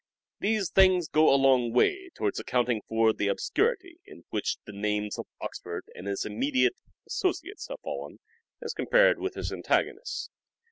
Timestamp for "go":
1.07-1.31